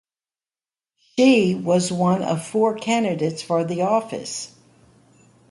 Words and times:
She 1.15 1.53
was 1.53 1.91
one 1.91 2.23
of 2.23 2.43
four 2.43 2.73
candidates 2.75 3.43
for 3.43 3.63
the 3.63 3.83
office. 3.83 4.51